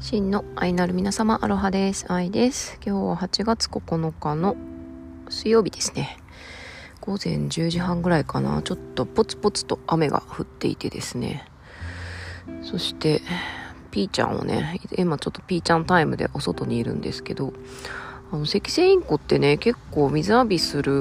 [0.00, 2.10] 真の愛なる皆様、アロハです。
[2.10, 2.80] 愛です。
[2.84, 4.56] 今日は8月9日の
[5.28, 6.16] 水曜日ですね。
[7.02, 8.62] 午前10時半ぐらいかな。
[8.62, 11.44] ちょっとポツポツと雨が降っていてですね。
[12.62, 13.20] そして、
[13.90, 17.52] ピーちゃんをね、今ちょっとピーちゃんタイムでお外にいるんですけど、
[18.32, 20.92] あの、赤星インコってね、結構水浴びする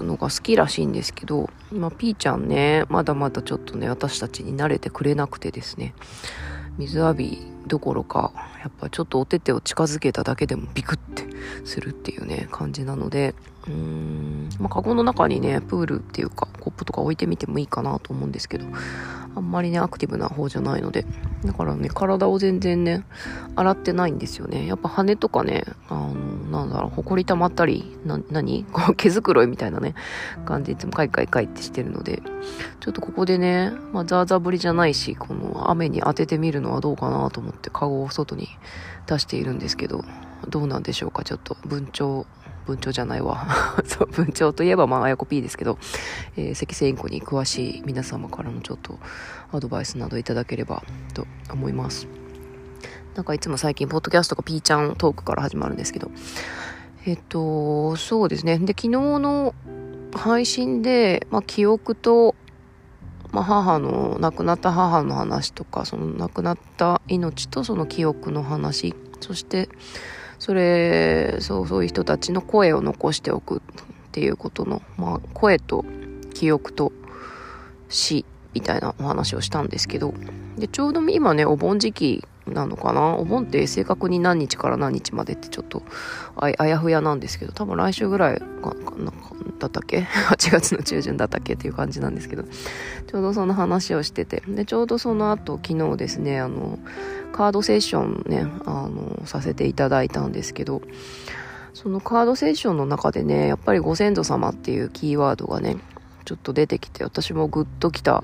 [0.00, 5.94] のが好きらしいんですけど、今ピーちゃんね、まだまだちょっとね、私たちに慣れてくれなくてですね、
[6.78, 11.24] 水浴びどころか、やっぱちょっとお手手を近づけただけでもビクッて
[11.64, 13.34] するっていうね、感じなので、
[13.66, 18.66] うーん、まあ、カゴの中にね、プールっていうか、コップとか置いてみてもいいかなと思うんですけど、
[19.34, 21.06] あんまりね、アクティブな方じゃないので、
[21.44, 23.04] だからね、体を全然ね、
[23.56, 24.66] 洗ってないんですよね。
[24.66, 26.14] やっぱ羽とかね、あの、
[26.50, 28.64] なんだろう、ほこり溜まったり、な、何？
[28.72, 29.94] こ う毛づくろいみたいなね、
[30.44, 32.22] 感じでいつもカイカイカイってしてるので、
[32.80, 38.48] ちょっとここでね、まあ、ザーザー降りじゃないし、この雨に当ててみるのはどうかなと思って、カゴを外に
[39.06, 40.04] 出しているんですけど、
[40.48, 42.26] どうなんでしょうか、ちょっと、文鳥、
[42.66, 43.46] 文鳥じゃないわ。
[43.86, 45.78] そう、文鳥といえば、まあ、あやこ P ですけど、
[46.36, 48.98] えー、赤星インコに詳しい皆様からのちょっと
[49.52, 50.82] アドバイスなどいただければ
[51.14, 52.06] と思います。
[53.14, 56.10] なんかいつも最近、ポッドキャストが P ちゃんトークから始まるんですけど、
[57.04, 58.58] えっと、そうですね。
[58.58, 59.54] で、昨日の
[60.14, 62.34] 配信で、まあ、記憶と、
[63.32, 69.68] まあ、母の、亡くなった母の話とか、その亡くなった命とその記憶の話、そして、
[70.42, 73.60] それ、そう、そういう人たちの声を残しておくっ
[74.10, 75.84] ていうことの、まあ、声と
[76.34, 76.90] 記憶と
[77.88, 80.12] 死みたいなお話をしたんですけど、
[80.58, 83.16] で、ちょうど今ね、お盆時期なのかな？
[83.16, 85.82] お盆って正確に何日から何日までってちょっと
[86.36, 88.46] あやふやなんですけど多分来週ぐらいか
[88.98, 90.00] なかだったっけ？
[90.30, 96.78] 8月の中旬だったっけっていう感じなんですけどちょうどその話をしててでちょうどその後昨日ですねあの
[97.32, 100.82] カードセッションねあのさせていただいたんですけど
[101.74, 105.76] そのカードセッションの中でねやっぱりご先祖様っていうキーワードがね
[106.24, 108.22] ちょっと出てきて私もグッときた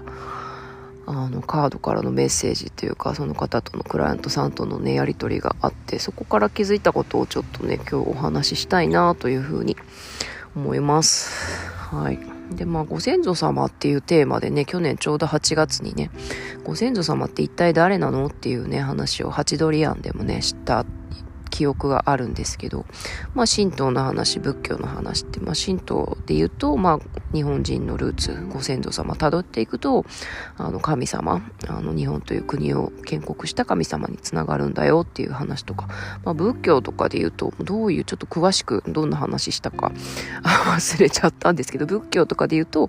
[1.10, 9.78] あのカードからのメッセージっていうかその方とのクライアントさんとのねやり取りがあってそこから気づいたことをちょっとね今日お話ししたいなというふうに
[10.54, 11.70] 思います。
[11.90, 12.18] はい。
[12.54, 16.10] でまあご先祖様っていうテーマでね去年ちょうど8月にね
[16.62, 20.84] ご先祖様って一体誰なのっていうね話をハチドリアンでもね知った
[21.48, 22.86] 記憶があるんですけど、
[23.34, 30.04] まあ、神道の話仏教の話って、まあ、神道で言うと、まあ、日本人のルーツご先祖様辿っていくと
[30.56, 35.88] あの神様あの日本という国を建国した神様につながるんだよっていう話とか、
[36.24, 39.92] まあ、仏教とかで言うとどういうちょっと詳しくどんな話したか
[40.42, 42.88] 忘れちゃったんですけど仏教とかで言うと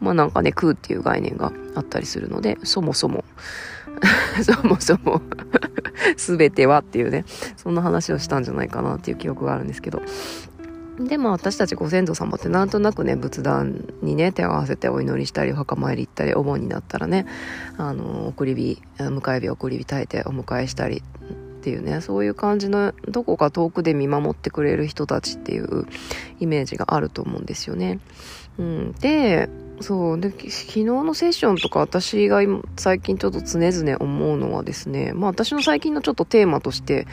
[0.00, 3.24] まあなんかね空っていう概念があったりするのでそもそも
[4.42, 5.20] そもそも
[6.16, 7.24] 全てはっていうね
[7.56, 10.02] そんな話をしたんじゃないかなっていう記憶があるんですけど。
[10.98, 17.24] でも私たちご先祖様ってなんとなくね仏壇にね手を合わせてお祈りしたりお墓参り行ったりお盆になったらね
[17.78, 21.02] あの送り火迎え火送り火耐えてお迎えしたり
[21.60, 25.86] っていうねそういう感じのどこか遠くで見守ってくれる人たちっていう
[26.40, 28.00] イメージがあると思うんですよね。
[28.58, 29.50] うん、で
[29.80, 30.40] そうで昨
[30.72, 32.40] 日のセッションとか私が
[32.76, 37.06] 最近ちょっと常々思うのはですねまあ私の最近のちょっとテーマとして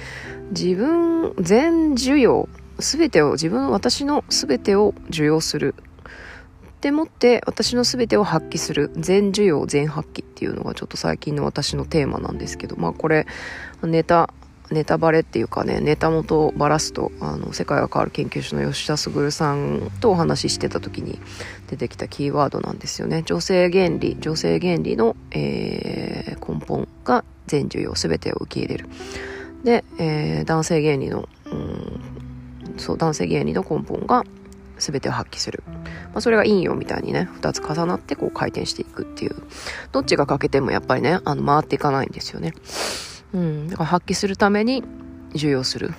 [0.51, 2.47] 自分全需要
[2.79, 5.75] 全てを自分私の全てを受容する。
[6.81, 8.91] でもって私の全てを発揮する。
[8.95, 13.25] 全需要全発揮っていうのがちょっと最近の私のテーマなんですけどまあこれ
[13.83, 14.33] ネタ
[14.69, 21.19] ネタバレっていうかねネタ元をばらすとあの世界が変わる研究所の吉田卓さんとお話ししてた時に
[21.69, 23.23] 出てきたキーワードなんですよね。
[23.25, 28.89] 女性原理女性原理の、えー、根本が全需要全てを受け入れる。
[29.63, 32.01] で、えー、男性原理のうん
[32.77, 34.23] そう男性原理の根本が
[34.77, 35.63] 全てを発揮する、
[36.13, 39.35] まあ、それが陰陽みたいにね2つ重なってこう回転していくっていう。
[39.93, 42.53] どっちが欠けてもやっぱりねあの回っていかないんですよね。
[43.33, 44.83] うん、だから発揮するために
[45.35, 45.93] 受容する。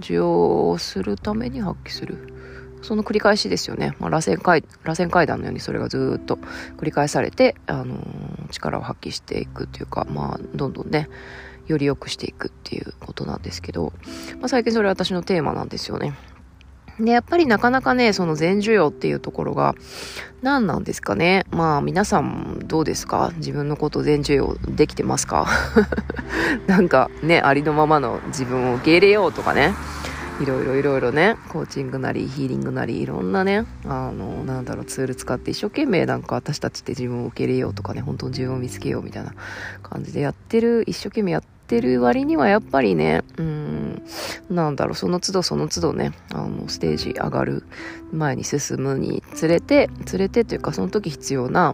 [0.00, 2.32] 受容するために発揮する。
[2.82, 6.36] その繰り返しですよね、まあ、螺旋階螺旋階段のようにそれがずっと
[6.76, 11.08] 繰り返されて、あのー、力を発揮していくというか、まあ、どんどんね
[11.68, 13.92] より良くしていくっていうことなんですけど、
[14.40, 16.14] まあ、最近それ私のテーマなんですよね。
[17.02, 19.74] で、やっぱりなかなかね、その全需要っていうところが、
[20.40, 21.44] 何なんですかね。
[21.50, 23.32] まあ皆さんどうですか？
[23.36, 25.46] 自分のこと全需要できてますか？
[26.66, 29.74] なんかね、ありのままの自分を受け入れようとかね。
[30.40, 39.34] いろいろいろいろね、コーチングなり、ヒーリングなり、いろんなね、あの、なんだろう、ツール使って一生懸命なんか私たちって自分を受け入れようとかね、本当に自分を見つけようみたいな
[39.82, 44.02] 感じでやってる、一生懸命やっててる割にはやっぱりね、うん、
[44.50, 47.64] なんだろう、その都度その都度ね、あの、ステージ上がる、
[48.12, 51.72] 前に進むにつれて、連れてというか、その時必要な、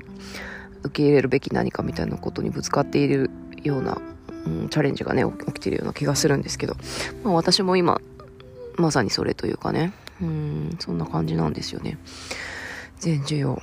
[0.84, 3.28] 受け入れるべき何かみたいなことにぶつかっている
[3.64, 4.00] ような、
[4.46, 6.76] うん、チャレンジがね、起きてるような気がするんですけど、
[7.24, 8.00] まあ私も今、
[8.76, 9.92] まさにそれというかね、
[10.22, 11.98] うん、そんな感じなんですよね。
[13.00, 13.60] 全需要。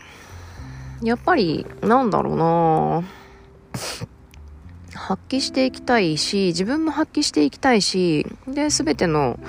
[1.02, 3.04] やっぱり、なんだろうな
[5.06, 9.40] 発揮していきたいし、自分も発揮していきたいし、で、すべての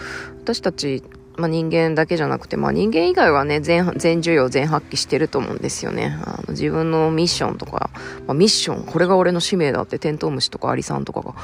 [0.43, 1.03] 私たち、
[1.39, 6.19] まあ、人間だけじゃなくて、まあ、人間以外はね、全、全需要、全発揮してると思うんですよね。
[6.27, 7.89] あの自分のミッションとか、
[8.27, 11.35] まあ、ミッション、これが俺の使命だってテントウムシとかアリさんとかが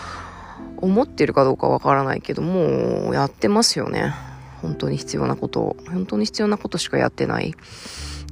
[0.76, 4.12] 思ってるかどうかわからないけど、もうやってますよね。
[4.60, 5.76] 本当に必要なことを。
[5.90, 7.54] 本当に必要なことしかやってない。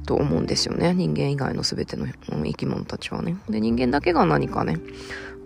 [0.05, 0.93] と思うんですよね。
[0.93, 3.37] 人間以外の全ての生き物たちはね。
[3.49, 4.79] で、人間だけが何かね、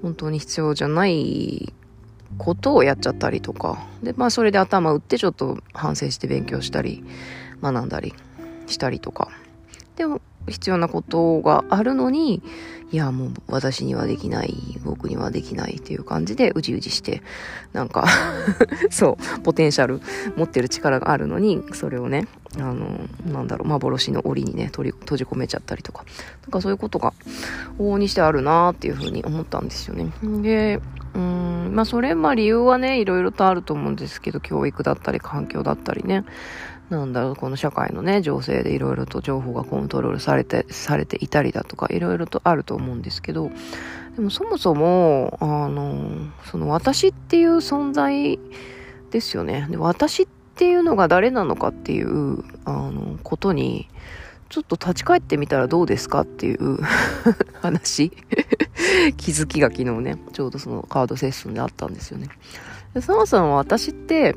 [0.06, 1.74] 本当に必要じゃない
[2.38, 3.84] ことをやっちゃったりとか。
[4.04, 7.04] で、まあそれで頭打ってちょっと反省して勉強したり、
[7.64, 8.14] 学んだり
[8.68, 9.30] したりとか。
[9.96, 12.44] でも、必要なことがあるのに、
[12.96, 14.56] いや、もう私にはできない、
[14.86, 17.22] 僕にはできないっていう感じでうじうじして、
[17.74, 18.06] なんか
[18.90, 20.00] そう、ポテンシャル
[20.38, 22.26] 持ってる力があるのに、それをね、
[22.58, 26.06] あの、なんだろう、幻の檻にね、取り、閉じ込めちゃったりとか、
[26.44, 27.12] なんかそういうことが
[27.80, 30.14] 往々にしてあるなーっていうふうに思ったんですよね。
[30.42, 30.80] で、
[31.16, 36.24] うん、まあそれ、まあ理由はね、いろいろとあると思うんですけど、教育だったり環境だったりね、
[36.90, 43.50] なんだろう、この社会のね、情勢でいろいろと情報がコントロールされて、されていたりだとか、いろいろとあると思うんですけど、
[44.16, 46.10] でもそもそも、あの、
[46.46, 48.40] その私っていう存在
[49.12, 49.68] ですよね。
[49.70, 53.90] で、私っていうのが誰なのかっていう、あの、ことに、
[54.50, 56.78] ちょっと立ち返ってみたらどうですかっていう
[57.62, 58.12] 話
[59.18, 62.30] 気づきが昨日ね、ちょうどそのカードセッションであったんですよね。
[62.94, 64.36] でそもそも私って、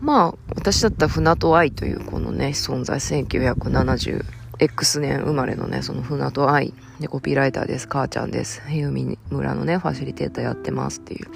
[0.00, 4.24] まあ、私だったら船戸愛というこのね、存在、1970、
[4.60, 11.28] X 年生まれのね、その船戸愛、で、コピーライターです、母ちゃんです、ゆみ村のね、ファシリテーターやってますっていう。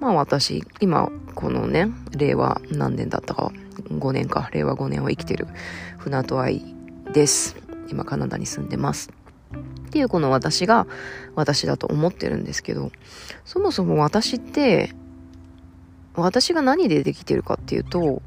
[0.00, 3.52] まあ私、今、このね、令和何年だったか、
[3.88, 5.46] 5年か、令和5年を生きてる
[5.98, 6.62] 船戸愛
[7.12, 7.56] です。
[7.90, 9.10] 今、カナダに住んでます。
[9.86, 10.86] っていうこの私が
[11.34, 12.90] 私だと思ってるんですけど、
[13.44, 14.94] そもそも私って、
[16.14, 18.22] 私が何でできてるかっていうと、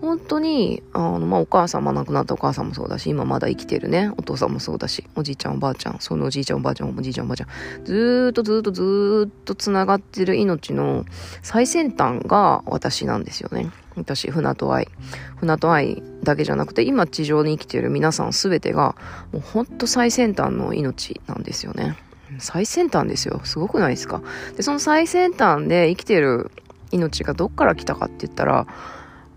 [0.00, 11.04] 本当に、あの、まあ、お母さん、まあ、亡くなったお母さんもそうだし、今まだ生きてるね、お父さんもそうだし、おじいちゃん、おばあちゃん、そのおじいちゃん、おばあちゃん、おじいちゃん、おばあちゃん、ずーっとずーっとずーっと繋がってる命の
[11.42, 13.70] 最先端が私なんですよね。
[13.94, 14.88] 私、船と愛。
[15.36, 18.96] 船と愛だけじゃなくて、今地上に生きてる皆さんすべてが、
[19.32, 21.98] もうほんと最先端の命なんですよね。
[22.38, 23.42] 最先端ですよ。
[23.44, 24.22] すごくないですか？
[24.56, 26.50] で、その最先端で生きてる
[26.90, 28.66] 命がどっから来たかって言ったら、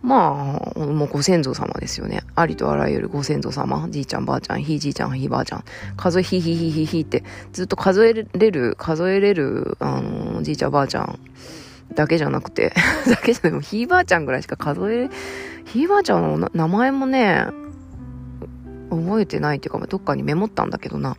[0.03, 2.23] まあ、もうご先祖様ですよね。
[2.35, 3.87] ありとあらゆるご先祖様。
[3.89, 5.63] じいちゃん、ばあちゃん、ひいじいちゃん、ひいばあちゃん。
[5.95, 7.23] 数え、ひひひひひって、
[7.53, 11.19] ずっと数えれる、数えれる、あの、じいちゃん、ばあちゃん
[11.95, 12.73] だけじゃなくて、
[13.07, 15.09] だけじゃなくて、ひいばあちゃんぐらいしか数え、
[15.63, 17.47] ひいばあちゃんの名前もね、
[18.89, 21.15] 覚えてないっていうか、どっかにメモったんだけどな。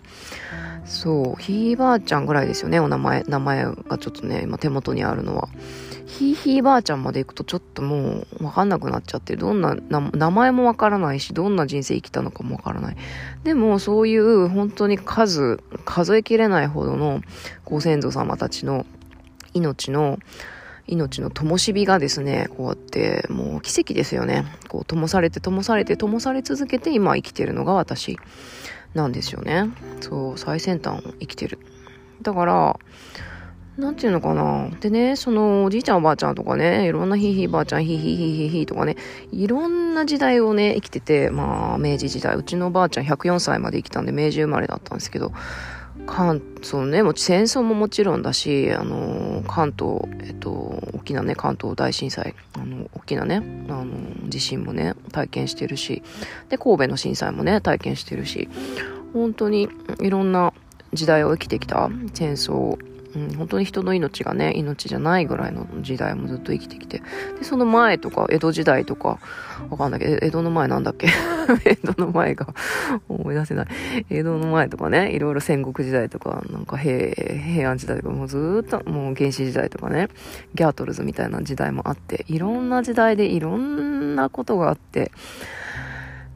[0.85, 5.49] そう、ひいばあちゃんぐらいですよね、お名前、名前がちょっとね、今手元にあるのは。
[6.07, 12.97] ひいひいばあちゃんまで行くとちょっともうわかんなくなっちゃって、どんな、名前もわからないし、どんな人生生きたのかもわからない。
[13.43, 17.21] でも、そういう本当に数、数えきれないほどの
[17.65, 18.87] ご先祖様たちの
[19.55, 20.19] 命の、
[20.87, 24.45] 命の灯火がですね、こうやって、もう奇跡ですよね。
[24.69, 28.19] こう、灯されて、灯されて、灯され続けて、今生きてるのが私
[28.93, 29.71] なんですよね。
[30.01, 31.59] そう、最先端生きてる。
[32.21, 32.79] だから、
[33.77, 34.71] なんていうのかな？
[34.81, 38.97] でね、その、おじいちゃんおばあちゃんとかね、いろんなひいひいばあちゃん、ひいひいひいひいひいとかね、
[39.33, 45.33] いろんな時代をね、生きてて、まあ、明治時代、うちのおばあちゃん104歳まで生きたんで、明治生まれだったんですけど、
[46.07, 53.87] 関、そのね、も戦争ももちろんだし、あの、関東、えっと、大きなね、関東大震災、あの、大きなね、あの、
[54.29, 56.03] 地震もね、体験してるし、
[56.49, 58.49] で、神戸の震災もね、体験してるし、
[59.13, 59.69] 本当に
[60.01, 60.53] いろんな
[60.93, 62.79] 時代を生きてきた戦争
[63.17, 66.99] うん、本当に人の命がね、命じゃないぐらいの時代もずっと生きてきて。
[67.39, 69.19] で、その前とか、江戸時代とか、
[69.71, 71.09] わかんないけど、江戸の前なんだっけ？
[71.65, 72.49] 江戸の前が
[73.09, 73.67] 思い出せない。
[74.11, 80.09] 江戸の前とかね、いろいろ戦国時代とか、なんか平、平安時代とか、もうずっと、もう原始時代とかね、
[80.55, 85.13] ギャートルズみたいな時代もあって、いろんな時代でいろんなことがあって、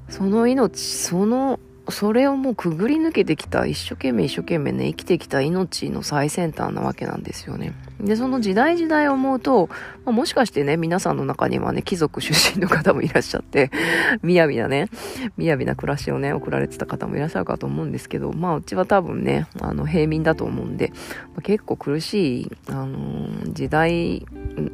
[0.08, 7.72] その命、そのそれをもうくぐり抜けてきた、一生懸命一生懸命ね、生きてきた命の最先端なわけなんですよね。
[8.00, 9.68] で、その時代時代を思うと、
[10.04, 13.70] まあ、もしかしてね、皆さんの中にはね、貴族出身の方もいらっしゃって、
[14.22, 14.88] みやびなね、
[15.36, 20.92] みやびな暮らしをね、送られてた方もいらっしゃるかと思うんですけど、まあ、うちは多分ね、あの、平民だと思うんで、
[21.34, 24.26] まあ、結構苦しい、あのー、時代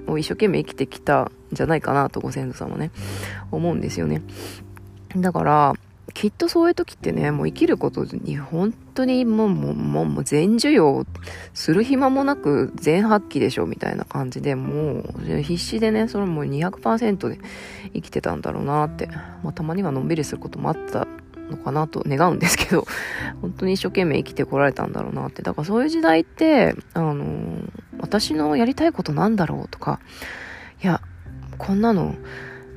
[0.07, 2.91] を一生懸命生きてきたんじゃないかなと、ご先祖様ね、
[3.53, 4.23] 思うんですよね。
[5.17, 5.75] だから、
[6.15, 11.05] きっとそういう時ってね、もう生きることに本当にもう、もう、もうもう全授業
[11.55, 17.41] する暇もなく全発揮でしょみたいな感じで、もう必死でね、それもう200%で
[17.93, 19.09] 生きてたんだろうなって。
[19.43, 21.09] まあたまにはのんびりすることもあった
[21.51, 22.87] のかなと願うんですけど、
[23.43, 25.43] 本当に一生懸命生きてこられたんだろうなって。
[25.43, 27.17] だからそういう時代って、あの
[27.99, 29.99] 私のやりたいことなんだろうとか、
[30.81, 31.01] いや、
[31.59, 32.15] こんなの、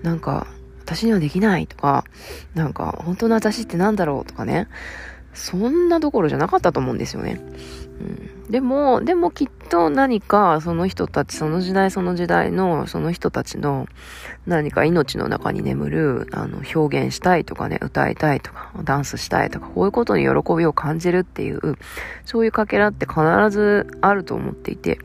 [0.01, 0.47] なんか、
[0.87, 2.05] 私にはできないとか、
[2.55, 4.69] なんか、本当の私って何だろうとかね、
[5.33, 7.41] そんなところじゃなかったと思うんですよね。
[7.99, 13.87] うん、でも、でもきっと何かその人たち、その時代その時代のその人たちの
[14.45, 21.75] 何か命の中に眠る、あの、表現したいとかね、歌いたいとか、ダンスしたいとか、こういうことに喜びを感じるっていう、
[22.23, 24.99] そういうかけらって必ずあると思っていて、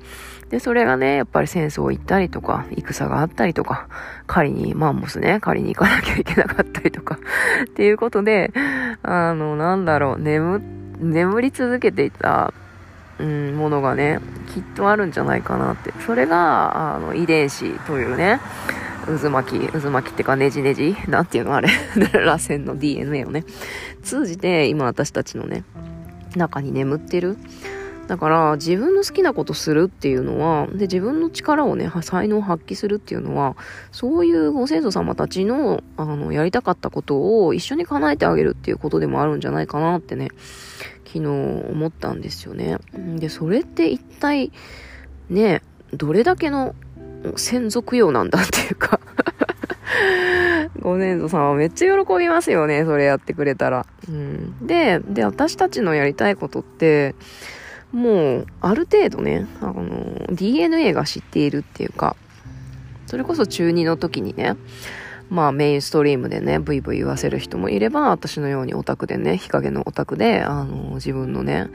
[0.53, 3.89] で、それがね、やっぱり戦争行ったりとか、戦があったりとか、
[4.27, 7.19] 狩りに、マンモスね、狩りに行かなきゃいけなかったりとか、
[7.65, 8.53] っていうことで、
[9.03, 10.61] あの、なんだろう、眠、
[11.01, 12.53] 眠り続けていた、
[13.19, 14.21] うん、ものがね、
[14.53, 15.91] きっとあるんじゃないかなって。
[16.05, 18.39] それが、あの、遺伝子というね、
[19.07, 21.71] 渦巻き、渦巻きってかねじねじなんていうのあれ
[22.13, 23.47] 螺旋の DNA をね、
[24.03, 25.65] 通じて今私たちのね、
[26.37, 27.39] 中に眠ってる。
[28.13, 33.57] だから自分の好きなことするっていうのは、で自分の力をね、才能を発揮するっていうのは、
[33.91, 40.29] そういうご先祖様たちの、あの、やりたかったことを一緒に叶えてあげるっていうことでもあるんじゃないかなってね、
[41.07, 42.77] 昨日思ったんですよね。
[42.93, 44.53] で、それって一体、
[45.31, 45.63] ね、
[45.95, 46.75] どれだけの
[47.37, 49.01] 専属用なんだっていうか
[50.83, 53.87] ご先祖様めっちゃ喜びますよね、それやってくれたら。
[54.09, 57.15] うん、で、で、私たちのやりたいことって、
[57.93, 62.17] もう、ある程度ね、あの、DNA が知っているっていうか、
[63.07, 64.57] それこそ中2の時にね、
[65.33, 71.71] まあメインストリームでね、ブイブイ言わせる人もいれば、私のようにオタクでね、日陰のオタクで、あの、自分のね、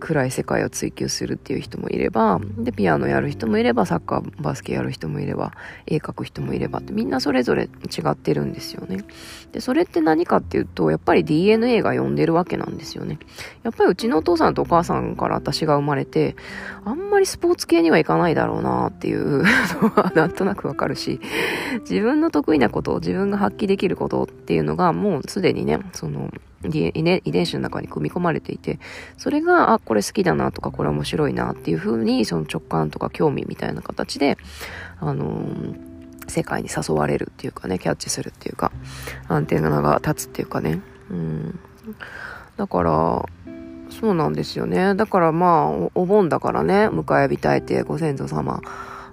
[0.00, 5.52] 暗い世界を追求するっていう人もいれば、で、ピアノやる人もいれば、サッカー、バスケやる人もいれば、
[5.86, 7.68] 絵描く人もいればって、みんなそれぞれ違
[8.08, 9.04] ってるんですよね。
[9.52, 13.18] で、それって何かっていうと、やっぱり DNA が呼んでるわけなんですよね。
[13.62, 16.36] やっぱりうちのお父さんとお母さんから私が生まれて、
[16.84, 19.44] あんまりスポーツ系にはいかないだろうなっていうの
[19.90, 21.20] はなんとなくわかるし、
[21.88, 26.30] 自分の得意なことを、自分が発揮できることっていうのがもうすでにね、その、
[26.64, 28.78] 遺伝子の中に組み込まれていて、
[29.16, 34.36] それが、あ、これ好きだなとか、これ面白いなっていう風に、その直感とか興味みたいな形で、
[35.00, 38.72] あのー、世界に誘われるっていうかね、キャッチするっていうか、
[39.28, 40.80] アンテナが立つっていうかね。
[41.10, 41.58] うん。
[42.56, 43.24] だから、
[43.90, 44.94] そうなんですよね。
[44.94, 48.60] だからまあ、お盆だからね、迎えたいてご先祖様、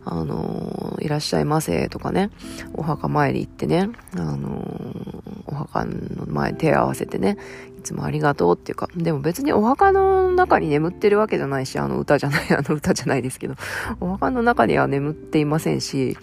[0.05, 2.29] あのー、いらっしゃいませとかね、
[2.73, 7.37] お墓参り行ってね、あのー、お墓の前手合わせてね、
[7.79, 13.55] いつもありがとうっていうか、でも別にお墓の中に眠ってるわけじゃないし、あの歌じゃない、あの歌じゃないですけど、
[13.99, 16.17] お墓の中には眠っていませんし、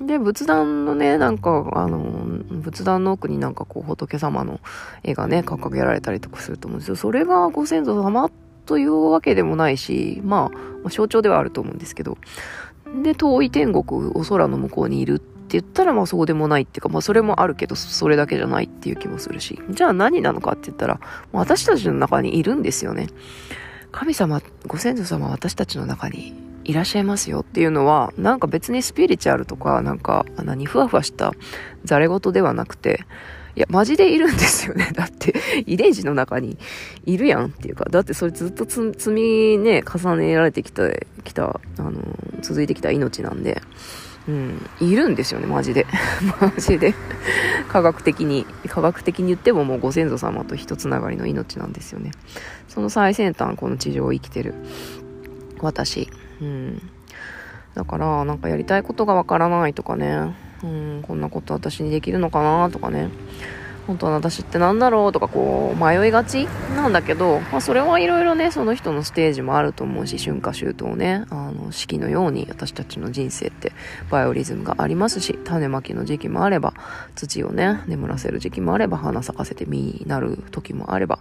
[0.00, 1.98] で、仏壇のね、なんか、あの、
[2.48, 4.60] 仏壇の奥になんかこう、仏様の
[5.02, 6.96] 絵がね、掲げられたりとかすると思うんですよ。
[6.96, 8.30] それがご先祖様
[8.64, 10.50] というわけでもないし、ま
[10.84, 12.16] あ、象徴ではあると思うんですけど、
[13.02, 19.60] で、遠い天国、お空の向こうにいるって言ったら、まあそうでもないっていうか、まあそれもあるけど、それだけじゃないっていう気もするし。
[19.70, 21.00] じゃあ何なのかって言ったら、
[21.32, 23.08] 私たちの中にいるんですよね。
[23.92, 31.32] 神様、ご先祖様私たちの中にいらっしゃいますよっていうのは、なんか別にスピリチュアルとか、なんか、何、ふわふわした
[31.84, 33.04] ざれ言ではなくて、
[33.56, 34.90] いや、マジでいるんですよね。
[34.94, 35.34] だって、
[35.66, 36.58] 遺伝子の中に
[37.04, 40.88] いるやんっていうか、だってそれずっと積みね、重ねられてきた、
[41.24, 42.00] きた、あの、
[42.42, 43.60] 続いてきた命なんで、
[44.28, 45.86] うん、いるんですよね、マジで。
[46.40, 46.94] マジで。
[47.68, 52.12] 科学的に、科学的に言ってももうご先祖様と一つながりの命なんですよね。
[52.68, 54.54] その最先端、この地上を生きてる
[55.60, 56.08] 私。
[56.40, 56.82] うん。
[57.74, 63.08] だから、なんかやりたいことがわからないとかね、うん、こんなこと私にできるのかなとかね、
[63.90, 71.24] 本当の私って何だろうとかこう迷いがちなんだけど、まあ、それはいろいろねその人のステージもあると思うし春夏秋冬ね。
[71.30, 73.72] あの四季のように私たちの人生って
[74.08, 76.72] バイオリズムがありますし種まきの時期もあれば
[77.16, 81.18] 土をね眠らせる時期もあれば花咲かせて実になる時もあれば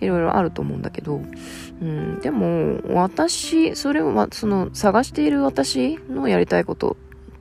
[0.00, 6.98] いろいろあると思うんだけど、うん、でも私それはその探している私のやりたいこと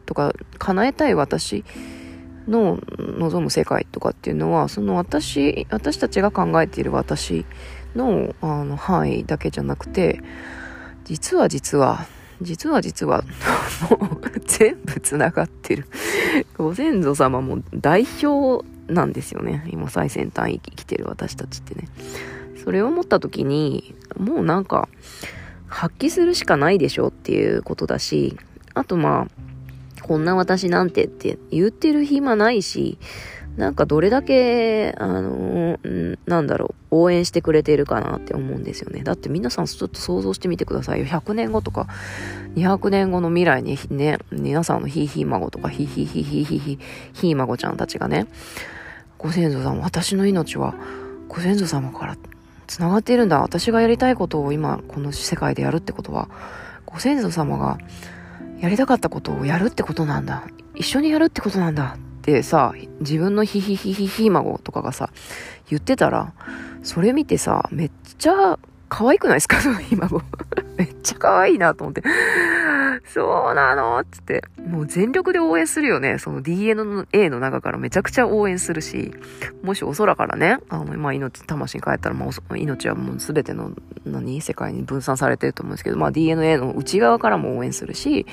[0.09, 1.63] とか叶えたい私
[2.47, 7.45] の望む世界とかっていうのはその私私たちが考えている私
[7.95, 10.19] のあの範囲だけじゃなくて
[11.03, 12.07] 実は実は
[12.41, 13.21] 実は実は
[13.91, 15.85] もう 全部つながってる。
[16.57, 19.67] ご先祖様も代表なんですよね。
[19.69, 21.87] 今最先端生きてる私たちってね。
[22.63, 24.89] それを思った時にもうなんか
[25.67, 28.37] 発揮するしかないでしょっていうことだし
[28.73, 29.38] あとまあ
[30.01, 32.97] こんな私なんてって言ってる暇ないし、
[33.57, 39.03] なんかどれだけ、あのー、なんだろう、応援してくれているかなって思うんですよね。
[39.03, 41.05] だって皆さんちょっと想像してみてくださいよ。
[41.05, 41.87] 100年後とか、
[42.55, 46.79] 200年後の未来にね、皆さんのヒーヒー孫とか、ヒーヒーヒーヒーヒーヒー
[47.13, 48.27] ヒー孫ちゃんたちがね、
[49.17, 50.75] ご先祖様、私の命は
[51.27, 52.15] ご先祖様から
[52.67, 53.41] 繋がっているんだ。
[53.41, 56.29] 私がやりたいことを今、この世界でやるってことは、
[56.85, 57.77] ご先祖様が
[58.59, 60.43] やりたかったことをやるってことなんだ。
[60.75, 65.09] 一緒にやるってことなんだってさ、自分のヒヒヒヒヒ孫とかがさ、
[65.69, 66.33] 言ってたら、
[66.83, 69.61] それ見てさ、めっちゃ可愛くないですか？
[69.61, 70.21] そのひ孫。
[70.77, 72.03] めっちゃ可愛いなと思って。
[73.05, 74.03] そうなの？
[74.09, 74.43] つって。
[74.67, 76.19] もう全力で応援するよね。
[76.19, 79.13] その DNA の中からめちゃくちゃ応援するし、
[79.63, 83.71] もしお空からね、あの、まあ、命、魂に帰ったら、まあ、命はもう全ての、
[84.05, 88.25] 何、世界に分散されてると思うんですけど、まあ、DNA の内側からも応援するし、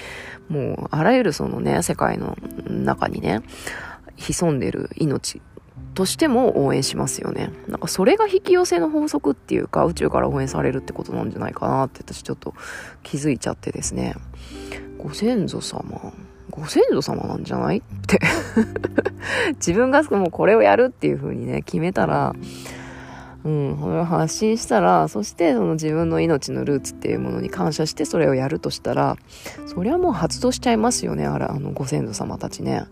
[0.49, 2.37] もう、あらゆるそのね、世界の
[2.69, 3.43] 中にね、
[4.17, 5.41] 潜んでる命
[5.95, 7.51] としても応援しますよね。
[7.69, 12.55] なんかそれが引き寄せの法則っていうか宇宙から応援されるってことなんじゃないかなって私ちょっと
[13.03, 14.15] 気づいちゃってですね。
[14.99, 16.13] ご先祖様？
[16.51, 18.19] ご先祖様なんじゃないって
[19.57, 22.35] 自分がもうこれをやるっていう風にね、決めたら、
[23.45, 29.17] うん、それを発信したら、そしてその自分の命のルーツっていうものに感謝してそれをやるとしたら、
[29.67, 32.85] そりゃもう発動しちゃいますよね、あら、あのご先祖様たちね。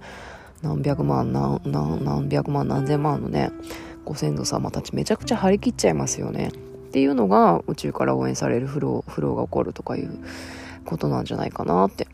[0.63, 3.53] 何百万何何百万何千万のね
[4.05, 6.49] ご先祖様たちめちゃくちゃ張り切っちゃいますよね。
[6.49, 6.51] っ
[6.95, 10.19] ていうのが宇宙から応援されるフローフローが起こるとかいう
[10.85, 12.07] ことなんじゃないかなって。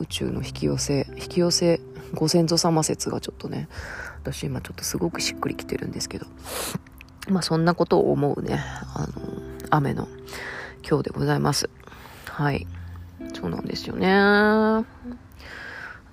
[0.00, 1.80] 宇宙の引き寄せ引き寄せ
[2.12, 3.68] ご先祖様説がちょっとね
[4.20, 6.26] 私今ちょっとすごくしっくりきてるんですけど。
[7.28, 8.58] まあそんなことを思うね
[8.94, 9.08] あの
[9.70, 10.08] 雨の
[10.88, 11.70] 今日でございます。
[12.26, 12.66] はい。
[13.32, 14.84] そうなんですよね。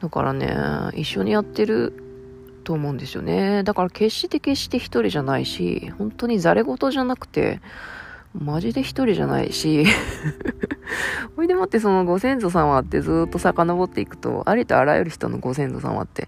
[0.02, 0.56] だからね、
[0.94, 1.94] 一緒にやってる
[2.64, 3.64] と思うんですよね。
[3.64, 7.62] だから決して決して一人じゃないし、本当にざれ言じゃなくて、
[8.38, 9.86] マジで一人じゃないし、
[11.36, 16.28] ほいでもってそのご先祖様ってずっと遡っていくと、ありとあらゆる人のご先祖様って、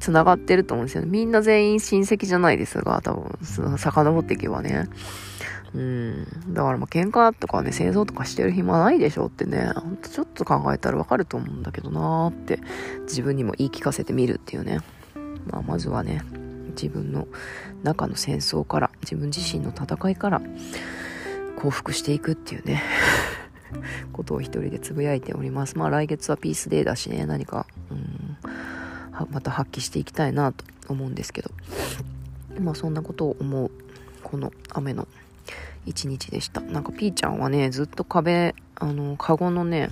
[0.00, 1.08] 繋がってると思うんですよね。
[1.08, 4.88] みんな全員親戚じゃないですが、多分、遡っていけばね。
[5.74, 6.26] うん。
[6.48, 12.60] だからまあ喧嘩とかね、戦争とかしてる暇ないでしょってね、ほんとちょっと考えたらわかると思うんだけどなーって
[13.02, 14.80] 自分にも言い聞かせてみるっていうね。
[15.50, 16.22] まあまずはね、
[16.72, 17.26] 自分の
[17.82, 20.40] 中の戦争から、自分自身の戦いから
[21.56, 22.82] 降伏していくっていうね、
[24.12, 25.78] ことを一人でつぶやいております。
[25.78, 28.36] まあ来月はピースデーだしね、何か、うん、
[29.30, 31.50] また発揮していきたいなと思うんですけど、
[32.60, 33.70] まあそんなことを思う、
[34.22, 35.08] この雨の
[35.86, 36.60] 一日でした。
[36.60, 39.90] なんかピーちゃんはね、ずっと壁、あの、カゴのね、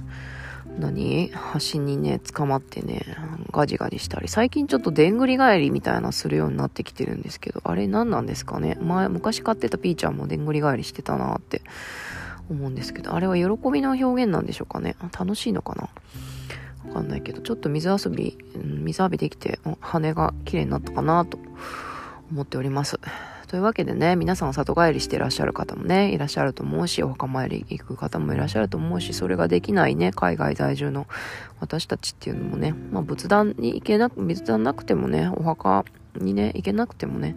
[0.79, 1.29] 何？
[1.33, 3.05] 端にね、捕まってね、
[3.51, 8.79] ガジガジしたり、最近ちょっとでんぐり返りみたいなするようになってきてるんですけど、あれ何なんですかね？
[8.81, 11.63] 前、昔飼ってたピーちゃんもでんぐり返りしてたなって
[12.49, 14.95] 思うんですけど、あれは喜びの表現なんでしょうかね？
[15.19, 15.89] 楽しいのかな？
[16.89, 21.39] わかんないけど、ちょっと水遊び、水浴びできて、羽が綺麗になったかなと
[22.31, 23.01] 思っております。
[23.51, 31.09] というわけでね、皆さん里帰りしてらっしゃる方もね、いらっしゃると思うし、お墓参り行く方もいらっしゃると思うし、それができないね、海外在住の
[31.59, 35.85] 私たちっていうのもね、まあ仏壇に行けなく、仏壇なくてもね、お墓
[36.15, 37.35] にね、行けなくてもね、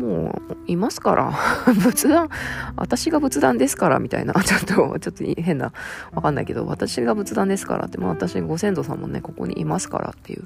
[0.00, 1.32] もう、いますから。
[1.80, 2.28] 仏壇、
[2.74, 4.34] 私が仏壇ですから、みたいな。
[4.42, 5.72] ちょっと、ちょっと変な、
[6.12, 10.44] わかんないけど、私が仏壇ですからって、まあ私、ご先祖さんもね、ここにいますからっていう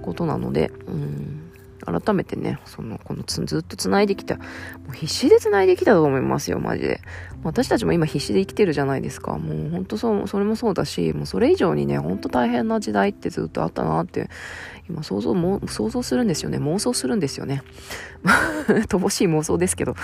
[0.00, 1.52] ことなので、うん、
[1.84, 4.42] 改めてね、その、このつずっと繋いできた、も
[4.90, 7.00] う必死で繋いできたと思いますよ、マジで。
[7.42, 9.36] 私たちも今必死で生きてるじゃないですか。
[9.36, 14.30] もう本当そう、それもそうだし、もうそれ以上にね、本当大変な時代ってずっとあったなって、
[14.88, 16.58] 今想像も、想像するんですよね。
[16.58, 17.62] 妄想するんですよね。
[18.88, 19.94] 乏しい妄想ですけど、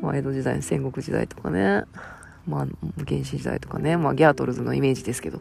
[0.00, 1.84] まあ、江戸時代、戦国時代とかね、
[2.46, 2.66] まあ、
[3.06, 5.40] 原始時代とかね、まあ、ギャートルズのイメージですけど、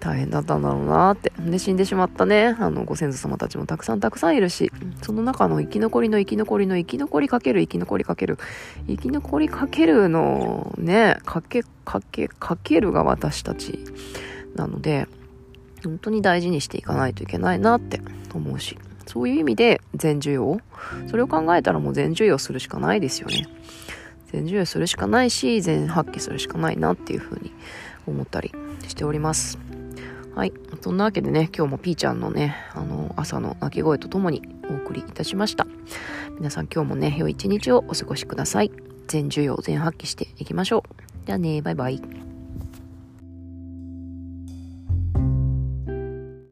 [0.00, 1.32] 大変だったんだろうなって。
[1.38, 4.70] で、死んでしまったね、あの、ご先祖様たちもたくさんたくさんいるし、
[5.02, 8.38] その中の生き残りの生き残りの生き残りかける生き残りかける、
[8.86, 13.78] 生き残りかけるの、ね、かけ、かけ、かけるが私たち
[14.54, 15.08] なので、
[15.84, 18.00] 本当に大事にしていかないといけないなって
[18.34, 20.60] 思うし、そういう意味で全需要
[21.08, 23.46] それを考えたらもう全需要するしかないですよね。
[24.32, 27.52] 全授与するしかないし全発揮するしかないなっていうふうに
[28.06, 28.52] 思ったり
[28.88, 29.58] しております
[30.36, 30.52] はい。
[30.82, 35.66] そんなわけでね今日もピーちゃんのねあの朝の鳴き声とともにお送りいたしました。
[36.36, 38.70] 皆さん今日もね良い一日をお過ごしください。
[39.08, 41.02] 全授与全発揮していきましょう。
[41.24, 42.25] じゃあねバイバイ。